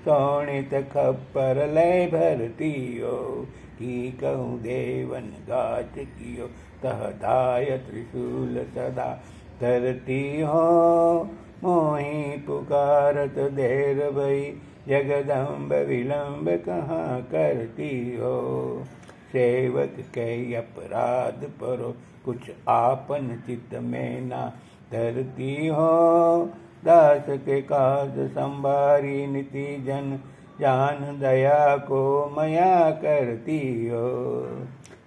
सोणित 0.00 0.74
खप्पर 0.74 1.70
लय 1.74 2.06
भरती 2.06 2.98
हो। 2.98 3.46
की 3.78 4.12
कहूँ 4.12 4.60
देवन 4.60 5.20
गाच 5.20 5.98
कियो 5.98 6.46
तह 6.82 7.10
दाय 7.10 7.64
त्रिशूल 7.64 8.66
सदा 8.74 9.20
धरती 9.60 10.40
हो, 10.40 11.30
मोही 11.64 12.36
पुकारत 12.38 13.38
देर 13.52 14.10
भई 14.10 14.60
जगदम्ब 14.88 15.72
विलम्ब 15.72 16.62
कहाँ 16.66 17.22
करती 17.22 18.16
हो? 18.16 18.84
सेवक 19.32 19.94
के 20.00 20.54
अपराध 20.54 21.44
परो, 21.44 21.94
कुछ 22.24 22.38
आपन 22.68 23.42
चित्त 23.46 23.74
में 23.74 24.20
ना 24.20 24.52
धरती 24.92 25.66
हो। 25.66 26.50
दास 26.84 27.26
के 27.28 27.62
काज 27.62 28.30
संभारी 28.30 29.26
नीति 29.26 29.84
जन, 29.86 30.20
जान 30.60 31.18
दया 31.20 31.76
को 31.76 32.34
मया 32.38 32.90
करती 32.90 33.88
हो। 33.88 34.46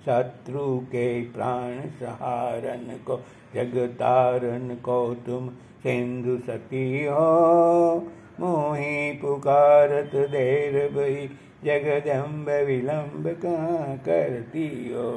शत्रु 0.05 0.79
के 0.79 1.21
प्राण 1.21 1.89
सहारन 1.89 2.99
को 3.07 3.19
जगतारन 3.55 4.75
को 4.75 5.15
तुम 5.25 5.49
सिंधु 5.49 6.37
सती 6.37 7.05
हो। 7.05 8.07
मोही 8.39 9.11
पुकारत 9.11 10.11
देर 10.15 10.91
भई, 10.91 11.29
जगदम्ब 11.65 12.49
विलंब 12.49 13.37
कहाँ 13.43 13.97
करती 13.97 14.93
हो? 14.93 15.11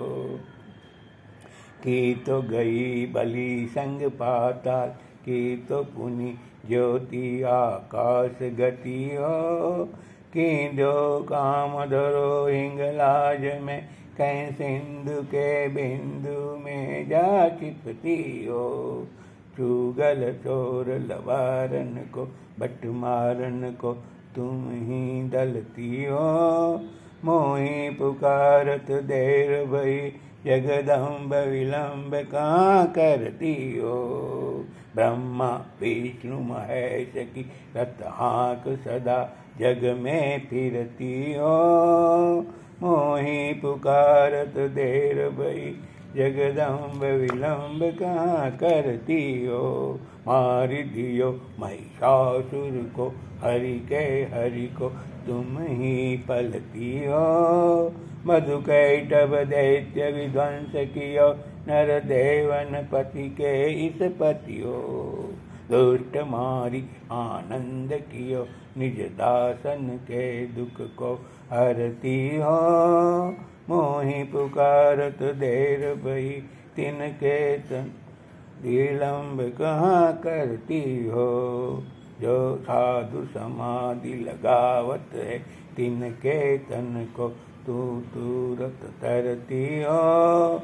की 1.83 2.15
तो 2.15 2.43
गई 2.43 3.07
बलि 3.07 3.67
संग 3.71 4.11
पाताल, 4.11 4.89
की 5.21 5.57
तो 5.57 5.85
पुनि 5.85 6.35
ज्योति 6.69 7.43
आकाश 7.43 8.43
गति 8.43 9.11
हो। 9.15 9.85
की 10.37 10.69
जो 10.69 11.27
काम 11.29 11.85
धरो 11.85 12.47
हिंगलाज 12.47 13.41
में 13.41 14.02
कहीं 14.19 14.53
सिंधु 14.53 15.23
के 15.23 15.69
बिंदु 15.69 16.65
में 16.65 17.09
जा 17.09 17.49
चिपती 17.49 18.47
हो। 18.47 19.07
चुगल 19.57 20.33
चोर 20.33 20.89
लवारन 20.89 22.09
को, 22.15 22.25
बट 22.61 22.87
मारन 22.87 23.77
को 23.81 23.93
तुम 24.37 24.71
ही 24.71 25.29
दलती 25.29 26.05
हो। 26.05 26.81
मोही 27.25 27.91
पुकारत 27.91 28.87
देर 28.91 29.67
भई, 29.67 30.13
जगदम्ब 30.47 31.35
विलंब 31.35 32.29
कहाँ 32.33 32.87
करती 32.87 33.79
हो? 33.79 33.99
ब्रह्मा, 34.95 35.49
विष्णु, 35.81 36.41
महेश 36.41 37.13
की 37.17 37.53
रत 37.77 37.97
हाँक 38.03 38.79
सदा 38.79 39.37
जग 39.59 39.99
में 40.01 40.47
फिरती 40.47 41.35
हो। 41.35 42.47
मोही 42.83 43.53
पुकारत 43.53 44.59
देर 44.59 45.29
भई, 45.29 45.71
जगदम्ब 46.17 47.03
विलंब 47.03 47.99
कहाँ 47.99 48.51
करती 48.51 49.47
हो 49.47 50.01
मार 50.29 50.67
दियो 50.67 51.31
महिषासुर 51.61 52.91
को, 52.97 53.09
हरि 53.43 53.87
के 53.89 54.23
हरि 54.35 54.67
को, 54.79 54.89
तुम 55.27 55.59
ही 55.61 56.17
पलती 56.17 57.05
हो 57.05 57.93
मधु 58.27 58.59
कैटभ 58.59 59.35
दैत्य 59.35 60.11
विध्वंस 60.11 60.73
कियो, 60.77 61.29
नर 61.69 62.01
देवन 62.01 62.89
पति 62.93 63.29
के 63.29 63.71
इस 63.87 63.99
पतियो। 64.21 65.32
दुष्ट 65.73 66.17
मारी 66.17 66.85
आनंद 67.13 67.93
कियो 67.93 68.47
निज 68.79 69.01
दासन 69.01 70.01
के 70.03 70.47
दुख 70.47 70.81
को 70.81 71.15
हरती 71.51 72.37
हो। 72.37 72.61
मोहि 73.69 74.25
पुकारत 74.25 75.23
देर 75.23 75.95
भई 75.95 76.31
तिनके 76.77 77.59
तन 77.59 77.91
विलंब 78.63 79.41
कहाँ 79.59 80.13
करती 80.13 81.07
हो? 81.07 81.83
जो 82.21 82.57
साधु 82.57 83.25
समाधि 83.25 84.15
लगावत 84.15 85.15
है 85.15 85.39
तिनके 85.77 86.59
तन 86.59 87.09
को 87.17 87.29
तू 87.67 88.03
तुरत 88.15 88.85
तरती 89.03 89.83
हो। 89.83 90.63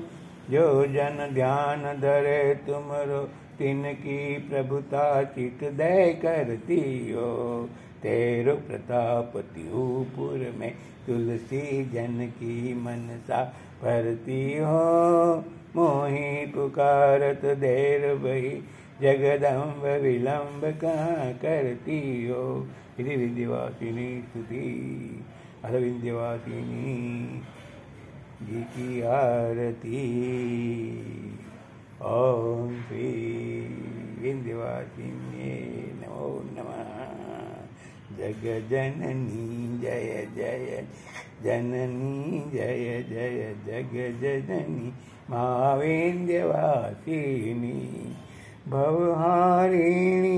जो 0.51 0.87
जन 0.87 1.31
ध्यान 1.35 1.83
धरे 2.01 2.55
तुमरो 2.55 3.29
तिनकी 3.59 4.39
प्रभुता 4.39 5.23
चित 5.25 5.65
दय 5.65 6.19
करती 6.23 7.13
हो 7.13 7.69
तेरो 8.03 8.55
प्रताप 8.55 9.33
त्यूपुर 9.37 10.55
में 10.59 10.75
तुलसी 11.07 11.85
जन 11.85 12.27
की 12.27 12.75
मनसा 12.75 13.45
भरती 13.83 14.59
हो 14.59 15.45
मोही 15.77 16.47
पुकारत 16.47 17.45
देर 17.45 18.15
भई 18.15 18.63
जगदम्ब 19.03 19.85
विलंब 20.03 20.79
कहाँ 20.81 21.33
करती 21.33 22.29
हो 22.29 22.67
इति 23.01 23.17
विद्यवासिनी 23.17 24.23
स्तुति। 24.23 25.25
अथ 25.65 25.73
जी 28.43 28.61
की 28.63 29.01
आरती। 29.03 29.99
ओम 32.03 32.81
श्री 32.89 33.09
विंध्यवासिन्ये 34.21 35.55
नमो 35.95 36.43
नमः। 36.53 36.93
जग 38.19 38.69
जननी 38.71 39.79
जय 39.79 40.29
जय, 40.37 40.87
जननी 41.45 42.51
जय 42.51 43.05
जय, 43.09 43.57
जग 43.67 44.21
जननी 44.21 44.89
मावेन्द्यवासिनी 45.31 46.39
भवहारिणी, 48.69 50.37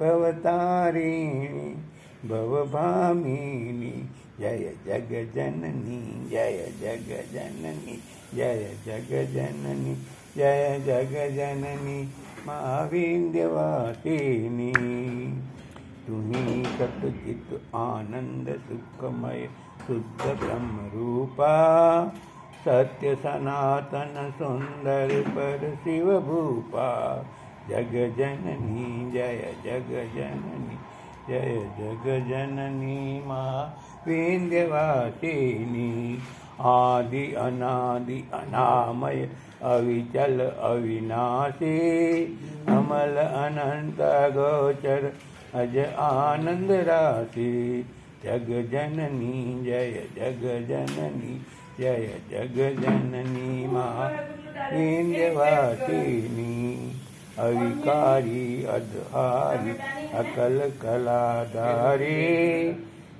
भवतारिणी, 0.00 1.74
भवभामिनी। 2.28 4.08
जय 4.40 4.72
जग 4.86 5.32
जननी, 5.34 6.28
जय 6.28 6.72
जग 6.80 7.34
जननी, 7.34 8.02
जय 8.34 8.76
जग 8.86 9.34
जननी। 9.34 9.96
जय 10.36 10.78
जग 10.86 11.12
जननी 11.36 12.00
महाविंध्यवासिनी 12.46 13.22
तुम्ही 16.06 16.64
सतचित 16.64 17.74
आनंद 17.76 18.48
सुखमय 18.68 19.42
शुद्ध 19.86 20.22
ब्रह्म 20.42 20.76
रूपा 20.94 21.54
सत्य 22.66 23.14
सनातन 23.24 24.14
सुंदर 24.38 25.10
पर 25.36 25.60
शिव 25.84 26.06
भूपा। 26.20 26.88
जग 27.70 27.92
जननी 28.18 28.86
जय 29.10 29.42
जग 29.66 29.90
जननी 30.14 30.76
जय 31.28 31.52
जग 31.80 32.04
जननी 32.30 33.02
माँ 33.26 33.58
विंध्यवासिनी 34.06 35.90
आदि 36.70 37.26
अनादि 37.42 38.20
अनामय 38.34 39.20
अविचल 39.62 40.40
अविनाशी, 40.40 41.76
अमल 42.68 43.16
अनंत 43.16 43.98
गोचर, 44.30 45.12
अज 45.54 45.78
आनंद 45.98 46.70
राशि। 46.70 47.84
जग 48.24 48.48
जननी, 48.72 49.64
जय 49.64 49.92
जग 50.16 50.42
जननी, 50.68 51.34
जय 51.80 52.08
जग 52.30 52.56
जननी 52.80 53.66
माँ 53.66 54.10
विंध्यवासिनी 54.72 56.56
अविकारी 57.38 58.64
अधहारी 58.64 59.70
अकल 60.18 60.70
कलाधारी, 60.82 62.72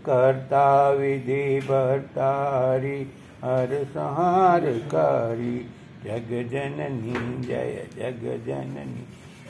कर्ता 0.06 0.90
विधि 0.90 1.60
भरतारी 1.60 3.02
हर 3.44 3.84
संहारकारी 3.84 5.66
जग 6.05 6.31
जननी 6.51 7.47
जय 7.47 7.86
जग 7.97 8.22
जननी 8.47 9.05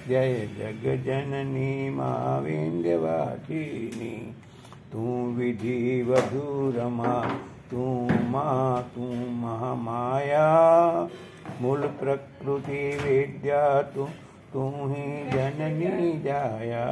जय 0.08 0.48
जग 0.58 1.04
जननी 1.04 1.90
माँ 1.90 2.40
विंध्यवासिनी 2.40 4.34
तू 4.92 5.32
विधि 5.32 6.02
वधूरमा 6.02 7.14
तू 7.70 7.82
माँ, 8.30 8.82
तू 8.94 9.00
महामाया। 9.30 10.46
मूल 11.62 11.80
प्रकृति 11.80 12.80
विद्या, 13.02 13.82
तू 13.82 14.04
तू 14.52 14.64
ही 14.88 15.30
जननी 15.30 16.22
जाया। 16.22 16.86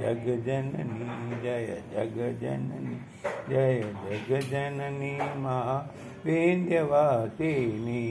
जग 0.00 0.24
जननी 0.46 1.40
जय 1.42 1.82
जग 1.92 2.18
जननी 2.40 2.96
जय 3.48 3.80
जग 4.04 4.40
जननी 4.50 5.16
माँ 5.40 5.94
विंध्यवासिनी 6.26 8.04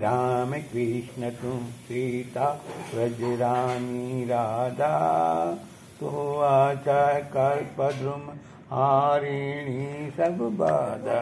राम 0.00 0.52
कृष्ण 0.72 1.30
तुम 1.30 1.66
सीता 1.84 2.48
व्रजरानी 2.94 4.24
राधा 4.24 4.94
तो 6.00 6.10
आचा 6.40 7.02
कल्पद्रुम 7.34 8.22
हारिणी 8.70 10.10
सब 10.10 10.38
बाधा। 10.58 11.20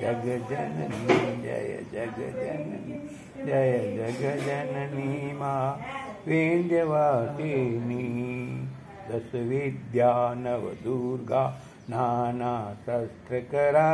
जग 0.00 0.24
जननी, 0.50 1.16
जय 1.42 1.78
जग 1.92 2.18
जननी, 2.36 2.98
जय 3.46 3.72
जग 3.96 4.22
जननी 4.46 5.32
माँ 5.32 5.66
विंध्यवासिनी 6.26 8.04
दस 9.10 9.34
विद्या 9.34 10.12
नव 10.34 10.70
दुर्गा, 10.84 11.44
नाना 11.90 12.54
शस्त्र 12.82 13.40
करा 13.52 13.90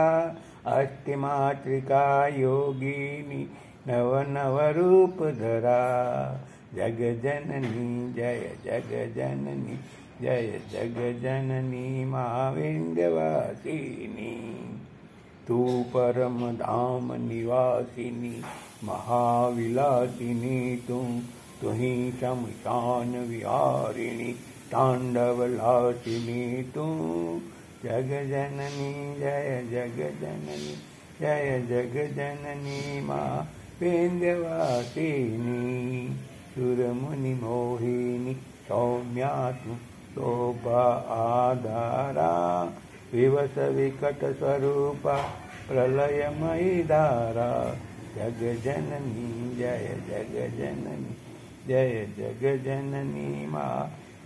अष्टमात्रिका 0.67 2.07
योगिनी। 2.37 3.47
नव 3.89 4.19
नव 4.29 4.61
रूप 4.77 5.23
धरा 5.23 5.81
जग 6.75 7.21
जननी 7.23 8.13
जय 8.13 8.57
जग 8.65 9.15
जननी 9.17 9.79
जय 10.21 10.61
जग 10.73 11.23
जननी 11.23 12.05
माँ 12.05 12.53
विंध्यवासिनी 12.53 14.35
तू 15.49 15.83
परम 15.83 16.53
धाम 16.53 17.13
निवासिनी, 17.13 18.43
महाविलासिनी, 18.85 20.77
तू 20.77 21.21
तुही 21.63 22.13
शमशान 22.13 23.13
विहारिणी, 23.29 24.33
तांडवलासिनी, 24.73 26.63
तू। 26.63 26.87
जग 27.85 28.09
जननी 28.09 29.15
जय 29.21 29.63
जग 29.71 29.99
जननी 30.21 30.75
जय 31.21 31.61
जग 31.69 32.17
जननी 32.17 33.01
माँ 33.01 33.49
प्रेन्दवासिनी 33.79 35.63
सुरमुनि 36.55 37.35
मोहिनी 37.35 38.35
सौम्या 38.69 39.31
शोभा 40.15 40.83
आधारा 41.15 42.33
विवसविकटस्वरूपा 43.15 45.17
प्रलयमयि 45.69 46.83
धारा। 46.83 47.51
जगजननी 48.17 49.57
जय 49.57 49.97
जगजननी 50.09 51.17
जय 51.69 52.07
जगजननी 52.19 53.47
मा 53.47 53.67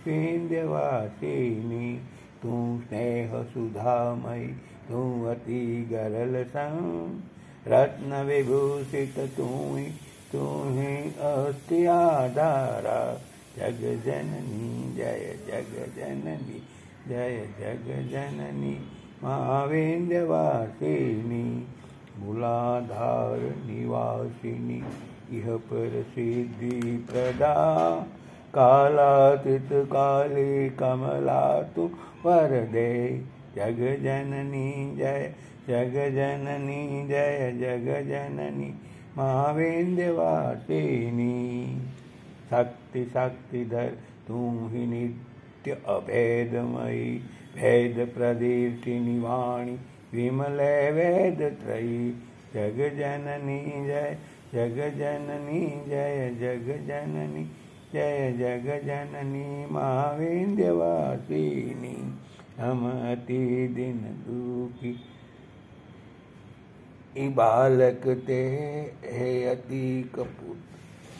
प्रेन्दवासिनी 0.03 1.87
तु 2.41 2.51
स्नेहसुधामयि 2.83 3.51
सुधामयितु 3.53 5.01
अति 5.29 5.61
गरल 5.91 6.43
रत्न 7.67 8.23
विभूषित 8.25 9.15
तू 9.37 9.47
तू 10.31 10.41
अति 11.27 11.79
आधारा 11.85 12.99
जग 13.57 13.81
जननी 14.05 14.95
जय 14.95 15.35
जग 15.47 15.71
जननी 15.95 16.59
जय 17.07 17.37
जग 17.59 17.87
जननी 18.11 18.75
महाविंध्यवासिनी 19.23 21.45
मूलाधार 22.19 23.39
निवासिनी 23.65 24.81
इह 25.37 25.47
पर 25.55 26.05
सिद्धि 26.09 27.05
प्रदा। 27.11 27.55
काली 28.55 30.69
कमला 30.69 31.61
तू 31.61 31.83
वरदे। 32.25 32.93
जग 33.55 33.79
जननी 34.03 34.69
जय 34.97 35.33
जग 35.69 35.95
जननी 36.15 36.81
जय 37.07 37.51
जग 37.61 37.87
जननी 38.07 38.69
महाविंध्यवासिनी 39.17 40.07
शक्ति 42.51 43.01
शक्तिधर 43.13 43.89
तू 44.27 44.37
ही 44.67 44.83
नित्य 44.87 45.71
अभेदमयी, 45.87 47.09
भेद 47.55 47.97
प्रदीर्षिनी 48.15 49.17
वाणी 49.19 49.75
विमले 50.13 50.75
वेद 50.91 51.41
त्रयी। 51.61 52.01
जग 52.53 52.77
जननी 52.97 53.59
जय 53.87 54.09
जग 54.53 54.77
जननी 54.97 55.61
जय 55.89 56.15
जग 56.39 56.67
जननी 56.87 57.43
जय 57.93 58.15
जग 58.39 58.65
जननी 58.85 59.49
महाविंध्यवासिनी 59.71 60.65
हम 62.59 62.79
अति 63.11 63.41
दिन 63.75 64.01
दुखी 64.25 64.93
ई 67.17 67.27
बालक 67.27 68.23
ते 68.27 68.41
हे 69.05 69.45
अति 69.45 70.11
कपूत। 70.15 70.57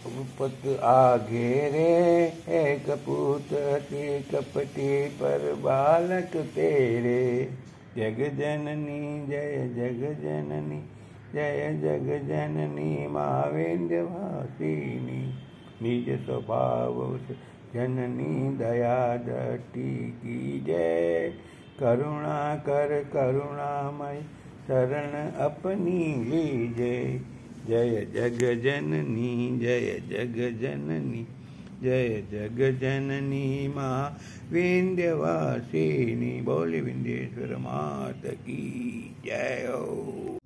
उपत 0.08 0.84
आगे 0.84 1.70
रे 1.70 2.34
हे 2.48 2.76
कपूत 2.76 3.54
अति 3.54 4.26
कपटी 4.32 5.08
पर 5.08 5.54
बालक 5.54 6.36
तेरे। 6.36 7.50
जग 7.98 8.38
जननी, 8.38 9.28
जय 9.28 9.72
जग 9.76 10.22
जननी, 10.22 10.84
जय 11.34 11.80
जग 11.82 12.28
जननी 12.28 13.08
महाविंध्यवासिनी 13.08 15.34
निज 15.82 16.26
स्वभाव 16.26 17.20
जननी 17.74 18.58
दया 18.58 19.18
दृष्टि 19.18 20.14
की 20.18 20.64
जय। 20.68 21.34
करुणा 21.80 22.56
कर, 22.56 23.10
करुणामय 23.14 24.22
शरण 24.70 25.14
अपनी 25.42 26.02
लीजे। 26.24 26.98
जय 27.68 28.06
जग 28.14 28.40
जननी 28.64 29.60
जय 29.60 29.92
जग 30.10 30.38
जननी 30.62 31.26
जय 31.84 32.22
जग 32.32 32.62
जननी 32.82 33.68
माँ 33.68 34.18
विंध्यवासिनी। 34.52 36.42
बोली 36.42 36.82
विंध्येश्वर 36.82 37.56
मात 37.58 38.26
की 38.26 39.16
जय 39.26 39.66
हो। 39.70 40.39